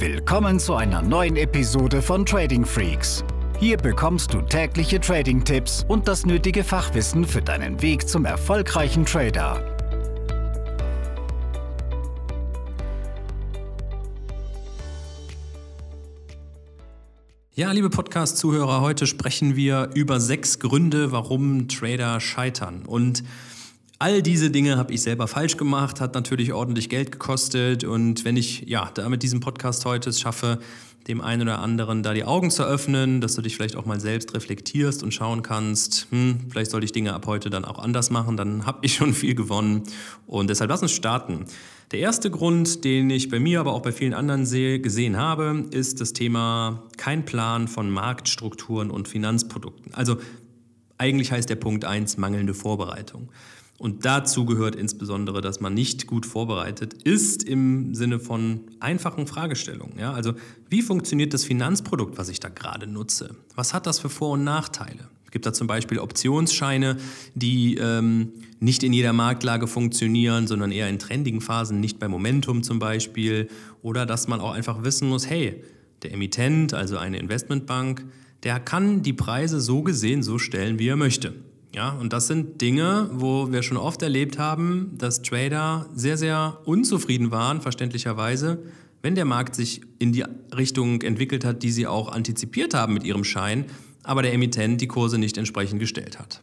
Willkommen 0.00 0.60
zu 0.60 0.76
einer 0.76 1.02
neuen 1.02 1.34
Episode 1.34 2.02
von 2.02 2.24
Trading 2.24 2.64
Freaks. 2.64 3.24
Hier 3.58 3.76
bekommst 3.76 4.32
du 4.32 4.40
tägliche 4.42 5.00
Trading-Tipps 5.00 5.84
und 5.88 6.06
das 6.06 6.24
nötige 6.24 6.62
Fachwissen 6.62 7.24
für 7.24 7.42
deinen 7.42 7.82
Weg 7.82 8.08
zum 8.08 8.24
erfolgreichen 8.24 9.04
Trader. 9.04 9.60
Ja, 17.56 17.72
liebe 17.72 17.90
Podcast-Zuhörer, 17.90 18.80
heute 18.80 19.04
sprechen 19.08 19.56
wir 19.56 19.90
über 19.94 20.20
sechs 20.20 20.60
Gründe, 20.60 21.10
warum 21.10 21.66
Trader 21.66 22.20
scheitern. 22.20 22.86
Und 22.86 23.24
All 24.00 24.22
diese 24.22 24.52
Dinge 24.52 24.76
habe 24.76 24.92
ich 24.92 25.02
selber 25.02 25.26
falsch 25.26 25.56
gemacht, 25.56 26.00
hat 26.00 26.14
natürlich 26.14 26.52
ordentlich 26.52 26.88
Geld 26.88 27.10
gekostet 27.10 27.82
und 27.82 28.24
wenn 28.24 28.36
ich 28.36 28.60
ja 28.68 28.92
da 28.94 29.08
mit 29.08 29.24
diesem 29.24 29.40
Podcast 29.40 29.84
heute 29.84 30.10
es 30.10 30.20
schaffe, 30.20 30.60
dem 31.08 31.20
einen 31.20 31.42
oder 31.42 31.58
anderen 31.58 32.04
da 32.04 32.14
die 32.14 32.22
Augen 32.22 32.52
zu 32.52 32.62
öffnen, 32.62 33.20
dass 33.20 33.34
du 33.34 33.42
dich 33.42 33.56
vielleicht 33.56 33.74
auch 33.74 33.86
mal 33.86 33.98
selbst 33.98 34.34
reflektierst 34.34 35.02
und 35.02 35.12
schauen 35.12 35.42
kannst, 35.42 36.06
hm, 36.10 36.42
vielleicht 36.48 36.70
sollte 36.70 36.84
ich 36.84 36.92
Dinge 36.92 37.12
ab 37.12 37.26
heute 37.26 37.50
dann 37.50 37.64
auch 37.64 37.80
anders 37.80 38.10
machen, 38.10 38.36
dann 38.36 38.66
habe 38.66 38.78
ich 38.82 38.94
schon 38.94 39.14
viel 39.14 39.34
gewonnen 39.34 39.82
und 40.28 40.48
deshalb 40.48 40.70
lass 40.70 40.80
uns 40.80 40.92
starten. 40.92 41.46
Der 41.90 41.98
erste 41.98 42.30
Grund, 42.30 42.84
den 42.84 43.10
ich 43.10 43.28
bei 43.28 43.40
mir, 43.40 43.58
aber 43.58 43.72
auch 43.72 43.82
bei 43.82 43.90
vielen 43.90 44.14
anderen 44.14 44.46
sehe, 44.46 44.78
gesehen 44.78 45.16
habe, 45.16 45.64
ist 45.72 46.00
das 46.00 46.12
Thema 46.12 46.84
kein 46.98 47.24
Plan 47.24 47.66
von 47.66 47.90
Marktstrukturen 47.90 48.92
und 48.92 49.08
Finanzprodukten. 49.08 49.92
Also 49.94 50.18
eigentlich 50.98 51.32
heißt 51.32 51.50
der 51.50 51.56
Punkt 51.56 51.84
1 51.84 52.16
mangelnde 52.16 52.54
Vorbereitung. 52.54 53.30
Und 53.78 54.04
dazu 54.04 54.44
gehört 54.44 54.74
insbesondere, 54.74 55.40
dass 55.40 55.60
man 55.60 55.72
nicht 55.72 56.08
gut 56.08 56.26
vorbereitet 56.26 56.94
ist 57.04 57.44
im 57.44 57.94
Sinne 57.94 58.18
von 58.18 58.62
einfachen 58.80 59.28
Fragestellungen. 59.28 59.98
Ja? 59.98 60.12
Also 60.12 60.34
wie 60.68 60.82
funktioniert 60.82 61.32
das 61.32 61.44
Finanzprodukt, 61.44 62.18
was 62.18 62.28
ich 62.28 62.40
da 62.40 62.48
gerade 62.48 62.88
nutze? 62.88 63.36
Was 63.54 63.74
hat 63.74 63.86
das 63.86 64.00
für 64.00 64.08
Vor- 64.08 64.32
und 64.32 64.42
Nachteile? 64.42 65.08
Es 65.24 65.30
gibt 65.30 65.46
da 65.46 65.52
zum 65.52 65.66
Beispiel 65.66 65.98
Optionsscheine, 65.98 66.96
die 67.34 67.76
ähm, 67.76 68.32
nicht 68.60 68.82
in 68.82 68.92
jeder 68.92 69.12
Marktlage 69.12 69.68
funktionieren, 69.68 70.46
sondern 70.46 70.72
eher 70.72 70.88
in 70.88 70.98
trendigen 70.98 71.40
Phasen, 71.40 71.80
nicht 71.80 72.00
bei 72.00 72.08
Momentum 72.08 72.62
zum 72.62 72.78
Beispiel. 72.78 73.48
Oder 73.82 74.06
dass 74.06 74.26
man 74.26 74.40
auch 74.40 74.52
einfach 74.52 74.82
wissen 74.82 75.08
muss, 75.08 75.28
hey, 75.28 75.62
der 76.02 76.12
Emittent, 76.12 76.74
also 76.74 76.96
eine 76.96 77.18
Investmentbank, 77.18 78.06
der 78.42 78.58
kann 78.58 79.02
die 79.02 79.12
Preise 79.12 79.60
so 79.60 79.82
gesehen 79.82 80.22
so 80.22 80.38
stellen, 80.38 80.78
wie 80.78 80.88
er 80.88 80.96
möchte. 80.96 81.34
Ja, 81.74 81.90
und 81.90 82.12
das 82.12 82.26
sind 82.26 82.60
Dinge, 82.60 83.10
wo 83.12 83.52
wir 83.52 83.62
schon 83.62 83.76
oft 83.76 84.02
erlebt 84.02 84.38
haben, 84.38 84.92
dass 84.96 85.22
Trader 85.22 85.86
sehr, 85.94 86.16
sehr 86.16 86.58
unzufrieden 86.64 87.30
waren, 87.30 87.60
verständlicherweise, 87.60 88.58
wenn 89.02 89.14
der 89.14 89.26
Markt 89.26 89.54
sich 89.54 89.82
in 89.98 90.12
die 90.12 90.24
Richtung 90.56 91.02
entwickelt 91.02 91.44
hat, 91.44 91.62
die 91.62 91.70
sie 91.70 91.86
auch 91.86 92.10
antizipiert 92.10 92.74
haben 92.74 92.94
mit 92.94 93.04
ihrem 93.04 93.24
Schein, 93.24 93.66
aber 94.02 94.22
der 94.22 94.32
Emittent 94.32 94.80
die 94.80 94.88
Kurse 94.88 95.18
nicht 95.18 95.36
entsprechend 95.36 95.78
gestellt 95.78 96.18
hat. 96.18 96.42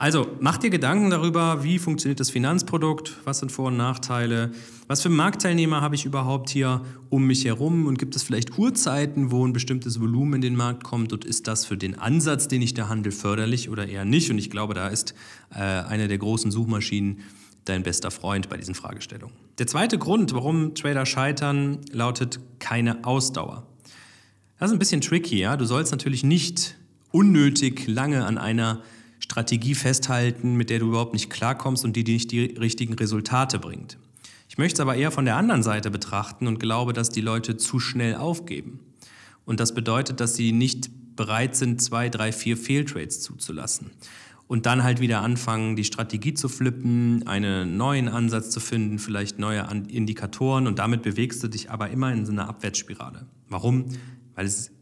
Also 0.00 0.28
mach 0.40 0.56
dir 0.56 0.70
Gedanken 0.70 1.10
darüber, 1.10 1.62
wie 1.62 1.78
funktioniert 1.78 2.20
das 2.20 2.30
Finanzprodukt, 2.30 3.18
was 3.24 3.40
sind 3.40 3.52
Vor- 3.52 3.66
und 3.66 3.76
Nachteile, 3.76 4.50
was 4.86 5.02
für 5.02 5.10
Marktteilnehmer 5.10 5.82
habe 5.82 5.94
ich 5.94 6.06
überhaupt 6.06 6.48
hier 6.48 6.80
um 7.10 7.26
mich 7.26 7.44
herum 7.44 7.84
und 7.84 7.98
gibt 7.98 8.16
es 8.16 8.22
vielleicht 8.22 8.56
Uhrzeiten, 8.56 9.30
wo 9.30 9.46
ein 9.46 9.52
bestimmtes 9.52 10.00
Volumen 10.00 10.36
in 10.36 10.40
den 10.40 10.56
Markt 10.56 10.84
kommt 10.84 11.12
und 11.12 11.26
ist 11.26 11.46
das 11.48 11.66
für 11.66 11.76
den 11.76 11.98
Ansatz, 11.98 12.48
den 12.48 12.62
ich 12.62 12.72
da 12.72 12.88
handel, 12.88 13.12
förderlich 13.12 13.68
oder 13.68 13.88
eher 13.88 14.06
nicht? 14.06 14.30
Und 14.30 14.38
ich 14.38 14.48
glaube, 14.48 14.72
da 14.72 14.88
ist 14.88 15.14
äh, 15.54 15.58
eine 15.58 16.08
der 16.08 16.16
großen 16.16 16.50
Suchmaschinen 16.50 17.18
dein 17.66 17.82
bester 17.82 18.10
Freund 18.10 18.48
bei 18.48 18.56
diesen 18.56 18.74
Fragestellungen. 18.74 19.36
Der 19.58 19.66
zweite 19.66 19.98
Grund, 19.98 20.32
warum 20.32 20.74
Trader 20.74 21.04
scheitern, 21.04 21.76
lautet 21.92 22.40
keine 22.58 23.04
Ausdauer. 23.04 23.66
Das 24.58 24.70
ist 24.70 24.72
ein 24.72 24.78
bisschen 24.78 25.02
tricky, 25.02 25.40
ja. 25.40 25.58
Du 25.58 25.66
sollst 25.66 25.92
natürlich 25.92 26.24
nicht 26.24 26.78
unnötig 27.12 27.86
lange 27.86 28.24
an 28.24 28.38
einer 28.38 28.80
Strategie 29.30 29.76
festhalten, 29.76 30.56
mit 30.56 30.70
der 30.70 30.80
du 30.80 30.88
überhaupt 30.88 31.12
nicht 31.12 31.30
klarkommst 31.30 31.84
und 31.84 31.94
die 31.94 32.02
dir 32.02 32.14
nicht 32.14 32.32
die 32.32 32.46
richtigen 32.46 32.94
Resultate 32.94 33.60
bringt. 33.60 33.96
Ich 34.48 34.58
möchte 34.58 34.74
es 34.74 34.80
aber 34.80 34.96
eher 34.96 35.12
von 35.12 35.24
der 35.24 35.36
anderen 35.36 35.62
Seite 35.62 35.88
betrachten 35.92 36.48
und 36.48 36.58
glaube, 36.58 36.92
dass 36.92 37.10
die 37.10 37.20
Leute 37.20 37.56
zu 37.56 37.78
schnell 37.78 38.16
aufgeben. 38.16 38.80
Und 39.44 39.60
das 39.60 39.72
bedeutet, 39.72 40.18
dass 40.18 40.34
sie 40.34 40.50
nicht 40.50 40.90
bereit 41.14 41.54
sind, 41.54 41.80
zwei, 41.80 42.08
drei, 42.08 42.32
vier 42.32 42.56
Fehltrades 42.56 43.20
zuzulassen. 43.20 43.92
Und 44.48 44.66
dann 44.66 44.82
halt 44.82 45.00
wieder 45.00 45.20
anfangen, 45.20 45.76
die 45.76 45.84
Strategie 45.84 46.34
zu 46.34 46.48
flippen, 46.48 47.24
einen 47.28 47.76
neuen 47.76 48.08
Ansatz 48.08 48.50
zu 48.50 48.58
finden, 48.58 48.98
vielleicht 48.98 49.38
neue 49.38 49.64
Indikatoren 49.88 50.66
und 50.66 50.80
damit 50.80 51.02
bewegst 51.02 51.40
du 51.44 51.46
dich 51.46 51.70
aber 51.70 51.90
immer 51.90 52.12
in 52.12 52.26
so 52.26 52.32
einer 52.32 52.48
Abwärtsspirale. 52.48 53.26
Warum? 53.48 53.84
Weil 54.34 54.46
es 54.46 54.72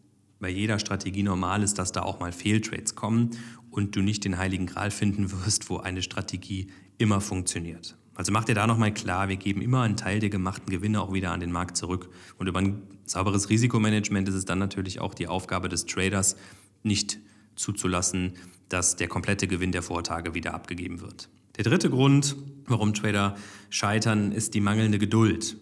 bei 0.40 0.48
jeder 0.48 0.78
Strategie 0.78 1.24
normal 1.24 1.62
ist, 1.62 1.78
dass 1.78 1.92
da 1.92 2.02
auch 2.02 2.20
mal 2.20 2.32
Fehltrades 2.32 2.94
kommen 2.94 3.32
und 3.78 3.94
du 3.94 4.02
nicht 4.02 4.24
den 4.24 4.38
heiligen 4.38 4.66
Gral 4.66 4.90
finden 4.90 5.30
wirst, 5.30 5.70
wo 5.70 5.76
eine 5.78 6.02
Strategie 6.02 6.66
immer 6.98 7.20
funktioniert. 7.20 7.96
Also 8.16 8.32
mach 8.32 8.42
dir 8.42 8.56
da 8.56 8.66
nochmal 8.66 8.92
klar, 8.92 9.28
wir 9.28 9.36
geben 9.36 9.62
immer 9.62 9.82
einen 9.82 9.96
Teil 9.96 10.18
der 10.18 10.30
gemachten 10.30 10.68
Gewinne 10.68 11.00
auch 11.00 11.12
wieder 11.12 11.30
an 11.30 11.38
den 11.38 11.52
Markt 11.52 11.76
zurück. 11.76 12.10
Und 12.38 12.48
über 12.48 12.58
ein 12.58 12.82
sauberes 13.04 13.48
Risikomanagement 13.48 14.28
ist 14.28 14.34
es 14.34 14.44
dann 14.44 14.58
natürlich 14.58 14.98
auch 14.98 15.14
die 15.14 15.28
Aufgabe 15.28 15.68
des 15.68 15.86
Traders, 15.86 16.34
nicht 16.82 17.20
zuzulassen, 17.54 18.32
dass 18.68 18.96
der 18.96 19.06
komplette 19.06 19.46
Gewinn 19.46 19.70
der 19.70 19.82
Vortage 19.82 20.34
wieder 20.34 20.54
abgegeben 20.54 21.00
wird. 21.00 21.28
Der 21.56 21.62
dritte 21.62 21.88
Grund, 21.88 22.34
warum 22.66 22.94
Trader 22.94 23.36
scheitern, 23.70 24.32
ist 24.32 24.54
die 24.54 24.60
mangelnde 24.60 24.98
Geduld. 24.98 25.56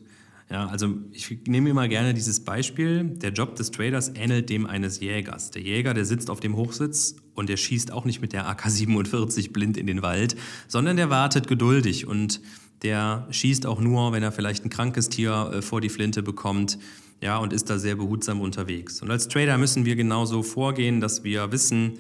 Ja, 0.49 0.67
also 0.67 0.95
ich 1.11 1.39
nehme 1.49 1.71
immer 1.71 1.89
gerne 1.89 2.15
dieses 2.15 2.45
Beispiel. 2.45 3.05
Der 3.05 3.33
Job 3.33 3.57
des 3.57 3.73
Traders 3.73 4.13
ähnelt 4.15 4.49
dem 4.49 4.67
eines 4.67 5.01
Jägers. 5.01 5.51
Der 5.51 5.63
Jäger, 5.63 5.93
der 5.93 6.05
sitzt 6.05 6.31
auf 6.31 6.39
dem 6.39 6.55
Hochsitz 6.55 7.17
und 7.35 7.49
der 7.49 7.57
schießt 7.57 7.93
auch 7.93 8.05
nicht 8.05 8.21
mit 8.21 8.33
der 8.33 8.49
AK-47 8.49 9.53
blind 9.53 9.77
in 9.77 9.89
den 9.89 10.03
Wald, 10.03 10.37
sondern 10.69 10.97
der 10.97 11.11
wartet 11.11 11.49
geduldig 11.49 12.07
und 12.07 12.41
der 12.83 13.27
schießt 13.31 13.67
auch 13.67 13.81
nur, 13.81 14.13
wenn 14.13 14.23
er 14.23 14.31
vielleicht 14.31 14.65
ein 14.65 14.71
krankes 14.71 15.09
Tier 15.09 15.51
äh, 15.53 15.63
vor 15.63 15.81
die 15.81 15.89
Flinte 15.89 16.23
bekommt. 16.23 16.79
Ja, 17.23 17.39
und 17.39 17.55
ist 17.55 17.71
da 17.71 17.79
sehr 17.79 17.97
behutsam 17.97 18.43
unterwegs. 18.43 19.01
Und 19.01 19.11
als 19.11 19.27
Trader 19.29 19.57
müssen 19.57 19.87
wir 19.87 19.97
genauso 19.97 20.43
vorgehen, 20.43 21.01
dass 21.01 21.25
wir 21.25 21.51
wissen, 21.51 21.95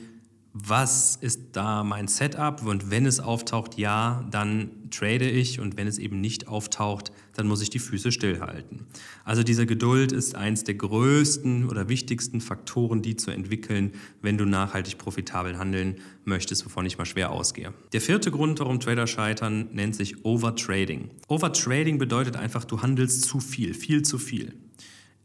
was 0.64 1.16
ist 1.16 1.50
da 1.52 1.84
mein 1.84 2.08
Setup 2.08 2.64
und 2.64 2.90
wenn 2.90 3.04
es 3.04 3.20
auftaucht, 3.20 3.76
ja, 3.76 4.26
dann 4.30 4.70
trade 4.90 5.28
ich 5.28 5.60
und 5.60 5.76
wenn 5.76 5.86
es 5.86 5.98
eben 5.98 6.20
nicht 6.20 6.48
auftaucht, 6.48 7.12
dann 7.34 7.46
muss 7.46 7.60
ich 7.60 7.68
die 7.68 7.78
Füße 7.78 8.10
stillhalten. 8.10 8.86
Also 9.24 9.42
diese 9.42 9.66
Geduld 9.66 10.12
ist 10.12 10.34
eins 10.34 10.64
der 10.64 10.76
größten 10.76 11.68
oder 11.68 11.88
wichtigsten 11.90 12.40
Faktoren, 12.40 13.02
die 13.02 13.16
zu 13.16 13.30
entwickeln, 13.30 13.92
wenn 14.22 14.38
du 14.38 14.46
nachhaltig 14.46 14.96
profitabel 14.96 15.58
handeln 15.58 15.96
möchtest, 16.24 16.64
wovon 16.64 16.86
ich 16.86 16.96
mal 16.96 17.04
schwer 17.04 17.32
ausgehe. 17.32 17.74
Der 17.92 18.00
vierte 18.00 18.30
Grund, 18.30 18.58
warum 18.60 18.80
Trader 18.80 19.06
scheitern, 19.06 19.68
nennt 19.72 19.94
sich 19.94 20.24
Overtrading. 20.24 21.10
Overtrading 21.28 21.98
bedeutet 21.98 22.36
einfach, 22.36 22.64
du 22.64 22.80
handelst 22.80 23.24
zu 23.24 23.40
viel, 23.40 23.74
viel 23.74 24.02
zu 24.02 24.18
viel. 24.18 24.54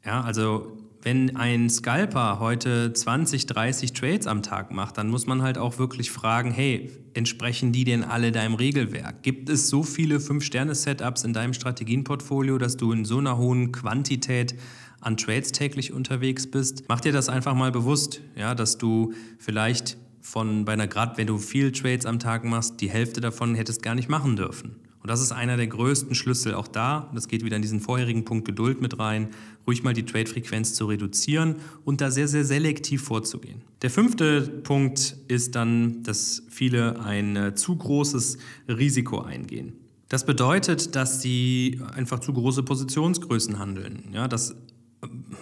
Ja, 0.04 0.22
also 0.22 0.78
wenn 1.04 1.36
ein 1.36 1.70
Scalper 1.70 2.40
heute 2.40 2.94
20, 2.94 3.48
30 3.48 3.94
Trades 3.94 4.28
am 4.28 4.44
Tag 4.44 4.72
macht, 4.72 4.98
dann 4.98 5.10
muss 5.10 5.26
man 5.26 5.42
halt 5.42 5.58
auch 5.58 5.80
wirklich 5.80 6.12
fragen, 6.12 6.52
hey, 6.52 6.92
entsprechen 7.14 7.72
die 7.72 7.84
denn 7.84 8.04
alle 8.04 8.32
deinem 8.32 8.54
Regelwerk? 8.54 9.24
Gibt 9.24 9.50
es 9.50 9.68
so 9.68 9.84
viele 9.84 10.18
5-Sterne-Setups 10.18 11.24
in 11.24 11.34
deinem 11.34 11.54
Strategienportfolio, 11.54 12.58
dass 12.58 12.78
du 12.78 12.92
in 12.92 13.06
so 13.06 13.18
einer 13.18 13.38
hohen 13.38 13.72
Quantität 13.72 14.56
an 15.00 15.18
Trades 15.18 15.52
täglich 15.52 15.92
unterwegs 15.92 16.50
bist? 16.50 16.84
Mach 16.88 17.00
dir 17.00 17.12
das 17.12 17.30
einfach 17.30 17.56
mal 17.56 17.72
bewusst, 17.72 18.22
ja, 18.36 18.54
dass 18.54 18.78
du 18.78 19.14
vielleicht 19.40 19.98
von 20.22 20.66
bei 20.66 20.74
einer 20.74 20.88
gerade 20.88 21.18
wenn 21.18 21.28
du 21.28 21.40
viel 21.40 21.72
Trades 21.72 22.06
am 22.06 22.20
Tag 22.20 22.44
machst, 22.44 22.80
die 22.80 22.92
Hälfte 22.92 23.22
davon 23.22 23.56
hättest 23.56 23.82
gar 23.82 23.96
nicht 23.96 24.08
machen 24.08 24.36
dürfen. 24.36 24.76
Und 25.02 25.10
das 25.10 25.22
ist 25.22 25.32
einer 25.32 25.58
der 25.58 25.68
größten 25.68 26.14
Schlüssel 26.14 26.54
auch 26.54 26.68
da. 26.68 27.10
Das 27.14 27.28
geht 27.28 27.44
wieder 27.44 27.56
in 27.56 27.62
diesen 27.62 27.80
vorherigen 27.80 28.24
Punkt 28.24 28.46
Geduld 28.46 28.82
mit 28.82 29.00
rein, 29.00 29.30
ruhig 29.66 29.84
mal 29.84 29.94
die 29.94 30.06
Trade-Frequenz 30.06 30.74
zu 30.74 30.86
reduzieren 30.86 31.56
und 31.86 32.02
da 32.02 32.12
sehr, 32.12 32.28
sehr 32.28 32.46
selektiv 32.46 33.04
vorzugehen. 33.04 33.62
Der 33.82 33.90
fünfte 33.90 34.42
Punkt 34.42 35.16
ist 35.28 35.56
dann, 35.56 36.04
dass 36.04 36.44
viele 36.50 37.00
ein 37.02 37.36
äh, 37.36 37.56
zu 37.56 37.76
großes 37.76 38.38
Risiko 38.68 39.22
eingehen. 39.22 39.74
Das 40.08 40.26
bedeutet, 40.26 40.96
dass 40.96 41.22
sie 41.22 41.80
einfach 41.96 42.20
zu 42.20 42.34
große 42.34 42.64
Positionsgrößen 42.64 43.58
handeln. 43.58 44.10
Ja, 44.12 44.28
das 44.28 44.56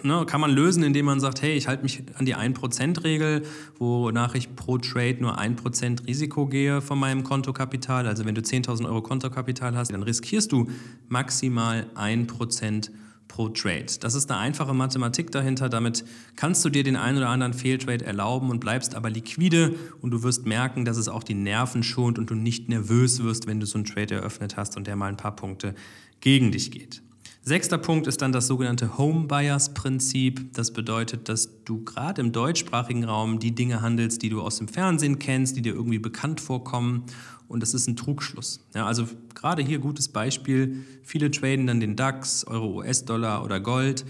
ne, 0.02 0.24
kann 0.26 0.40
man 0.40 0.50
lösen, 0.50 0.82
indem 0.82 1.06
man 1.06 1.20
sagt, 1.20 1.42
hey, 1.42 1.52
ich 1.52 1.68
halte 1.68 1.82
mich 1.82 2.02
an 2.16 2.26
die 2.26 2.36
1%-Regel, 2.36 3.42
wonach 3.78 4.34
ich 4.34 4.54
pro 4.56 4.78
Trade 4.78 5.18
nur 5.20 5.38
1% 5.38 6.06
Risiko 6.06 6.46
gehe 6.46 6.80
von 6.80 6.98
meinem 6.98 7.24
Kontokapital. 7.24 8.06
Also 8.06 8.24
wenn 8.24 8.34
du 8.34 8.40
10.000 8.40 8.86
Euro 8.86 9.02
Kontokapital 9.02 9.76
hast, 9.76 9.92
dann 9.92 10.02
riskierst 10.02 10.52
du 10.52 10.68
maximal 11.08 11.86
1% 11.94 12.90
pro 13.28 13.48
Trade. 13.48 13.86
Das 14.00 14.14
ist 14.14 14.30
eine 14.30 14.40
einfache 14.40 14.74
Mathematik 14.74 15.30
dahinter. 15.30 15.68
Damit 15.68 16.04
kannst 16.34 16.64
du 16.64 16.68
dir 16.68 16.82
den 16.82 16.96
einen 16.96 17.18
oder 17.18 17.28
anderen 17.28 17.54
Fehltrade 17.54 18.04
erlauben 18.04 18.50
und 18.50 18.58
bleibst 18.58 18.96
aber 18.96 19.08
liquide 19.08 19.74
und 20.00 20.10
du 20.10 20.22
wirst 20.24 20.46
merken, 20.46 20.84
dass 20.84 20.96
es 20.96 21.08
auch 21.08 21.22
die 21.22 21.34
Nerven 21.34 21.84
schont 21.84 22.18
und 22.18 22.28
du 22.30 22.34
nicht 22.34 22.68
nervös 22.68 23.22
wirst, 23.22 23.46
wenn 23.46 23.60
du 23.60 23.66
so 23.66 23.78
einen 23.78 23.84
Trade 23.84 24.16
eröffnet 24.16 24.56
hast 24.56 24.76
und 24.76 24.88
der 24.88 24.96
mal 24.96 25.06
ein 25.06 25.16
paar 25.16 25.36
Punkte 25.36 25.74
gegen 26.20 26.50
dich 26.50 26.72
geht. 26.72 27.02
Sechster 27.42 27.78
Punkt 27.78 28.06
ist 28.06 28.20
dann 28.20 28.32
das 28.32 28.46
sogenannte 28.46 28.98
Home 28.98 29.26
Buyers 29.26 29.72
Prinzip. 29.72 30.52
Das 30.52 30.72
bedeutet, 30.72 31.30
dass 31.30 31.64
du 31.64 31.82
gerade 31.82 32.20
im 32.20 32.32
deutschsprachigen 32.32 33.04
Raum 33.04 33.38
die 33.38 33.54
Dinge 33.54 33.80
handelst, 33.80 34.20
die 34.20 34.28
du 34.28 34.42
aus 34.42 34.58
dem 34.58 34.68
Fernsehen 34.68 35.18
kennst, 35.18 35.56
die 35.56 35.62
dir 35.62 35.72
irgendwie 35.72 35.98
bekannt 35.98 36.42
vorkommen. 36.42 37.04
Und 37.48 37.62
das 37.62 37.72
ist 37.72 37.88
ein 37.88 37.96
Trugschluss. 37.96 38.60
Ja, 38.74 38.86
also 38.86 39.06
gerade 39.34 39.62
hier 39.62 39.78
gutes 39.78 40.08
Beispiel. 40.08 40.84
Viele 41.02 41.30
traden 41.30 41.66
dann 41.66 41.80
den 41.80 41.96
DAX, 41.96 42.44
Euro, 42.44 42.76
US-Dollar 42.80 43.42
oder 43.42 43.58
Gold. 43.58 44.04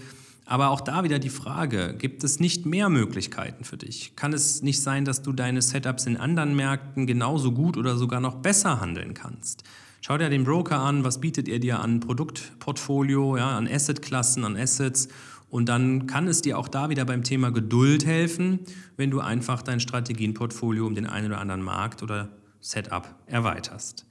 Aber 0.45 0.69
auch 0.69 0.81
da 0.81 1.05
wieder 1.05 1.17
die 1.17 1.29
Frage, 1.29 1.95
gibt 1.97 2.25
es 2.25 2.41
nicht 2.41 2.65
mehr 2.65 2.89
Möglichkeiten 2.89 3.63
für 3.63 3.77
dich? 3.77 4.17
Kann 4.17 4.33
es 4.33 4.61
nicht 4.61 4.81
sein, 4.81 5.05
dass 5.05 5.21
du 5.21 5.31
deine 5.31 5.61
Setups 5.61 6.05
in 6.05 6.17
anderen 6.17 6.53
Märkten 6.57 7.07
genauso 7.07 7.53
gut 7.53 7.77
oder 7.77 7.95
sogar 7.95 8.19
noch 8.19 8.35
besser 8.35 8.81
handeln 8.81 9.13
kannst? 9.13 9.63
Schau 10.03 10.17
dir 10.17 10.29
den 10.29 10.45
Broker 10.45 10.79
an, 10.79 11.03
was 11.03 11.21
bietet 11.21 11.47
er 11.47 11.59
dir 11.59 11.79
an 11.79 11.99
Produktportfolio, 11.99 13.37
ja, 13.37 13.55
an 13.55 13.67
Assetklassen, 13.67 14.43
an 14.43 14.57
Assets. 14.57 15.09
Und 15.51 15.69
dann 15.69 16.07
kann 16.07 16.27
es 16.27 16.41
dir 16.41 16.57
auch 16.57 16.67
da 16.67 16.89
wieder 16.89 17.05
beim 17.05 17.23
Thema 17.23 17.51
Geduld 17.51 18.03
helfen, 18.03 18.61
wenn 18.97 19.11
du 19.11 19.19
einfach 19.19 19.61
dein 19.61 19.79
Strategienportfolio 19.79 20.87
um 20.87 20.95
den 20.95 21.05
einen 21.05 21.27
oder 21.27 21.39
anderen 21.39 21.61
Markt 21.61 22.01
oder 22.01 22.29
Setup 22.61 23.13
erweiterst. 23.27 24.07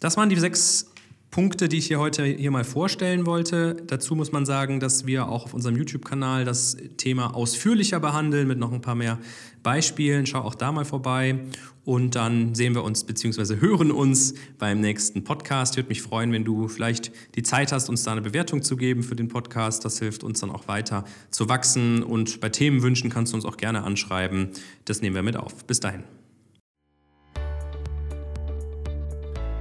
Das 0.00 0.16
waren 0.16 0.30
die 0.30 0.36
sechs 0.36 0.90
Punkte, 1.36 1.68
die 1.68 1.76
ich 1.76 1.88
hier 1.88 1.98
heute 1.98 2.24
hier 2.24 2.50
mal 2.50 2.64
vorstellen 2.64 3.26
wollte. 3.26 3.76
Dazu 3.86 4.14
muss 4.14 4.32
man 4.32 4.46
sagen, 4.46 4.80
dass 4.80 5.04
wir 5.04 5.28
auch 5.28 5.44
auf 5.44 5.52
unserem 5.52 5.76
YouTube-Kanal 5.76 6.46
das 6.46 6.78
Thema 6.96 7.34
ausführlicher 7.34 8.00
behandeln 8.00 8.48
mit 8.48 8.58
noch 8.58 8.72
ein 8.72 8.80
paar 8.80 8.94
mehr 8.94 9.18
Beispielen. 9.62 10.24
Schau 10.24 10.40
auch 10.40 10.54
da 10.54 10.72
mal 10.72 10.86
vorbei. 10.86 11.40
Und 11.84 12.14
dann 12.14 12.54
sehen 12.54 12.74
wir 12.74 12.82
uns 12.84 13.04
bzw. 13.04 13.60
hören 13.60 13.90
uns 13.90 14.32
beim 14.58 14.80
nächsten 14.80 15.24
Podcast. 15.24 15.74
Ich 15.74 15.76
würde 15.76 15.90
mich 15.90 16.00
freuen, 16.00 16.32
wenn 16.32 16.46
du 16.46 16.68
vielleicht 16.68 17.12
die 17.34 17.42
Zeit 17.42 17.70
hast, 17.70 17.90
uns 17.90 18.02
da 18.02 18.12
eine 18.12 18.22
Bewertung 18.22 18.62
zu 18.62 18.78
geben 18.78 19.02
für 19.02 19.14
den 19.14 19.28
Podcast. 19.28 19.84
Das 19.84 19.98
hilft 19.98 20.24
uns 20.24 20.40
dann 20.40 20.50
auch 20.50 20.68
weiter 20.68 21.04
zu 21.30 21.50
wachsen. 21.50 22.02
Und 22.02 22.40
bei 22.40 22.48
Themenwünschen 22.48 23.10
kannst 23.10 23.34
du 23.34 23.36
uns 23.36 23.44
auch 23.44 23.58
gerne 23.58 23.82
anschreiben. 23.82 24.52
Das 24.86 25.02
nehmen 25.02 25.14
wir 25.14 25.22
mit 25.22 25.36
auf. 25.36 25.66
Bis 25.66 25.80
dahin. 25.80 26.04